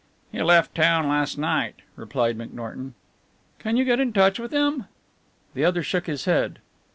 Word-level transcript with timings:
"He 0.31 0.41
left 0.41 0.73
town 0.73 1.07
last 1.07 1.37
night," 1.37 1.75
replied 1.95 2.35
McNorton. 2.35 2.93
"Can 3.59 3.77
you 3.77 3.85
get 3.85 3.99
in 3.99 4.13
touch 4.13 4.39
with 4.39 4.51
him?" 4.51 4.85
The 5.53 5.63
other 5.63 5.83
shook 5.83 6.07
his 6.07 6.25
head. 6.25 6.57